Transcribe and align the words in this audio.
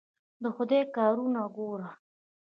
د 0.41 0.43
خدای 0.55 0.81
کارونه 0.95 1.41
ګوره! 1.55 1.89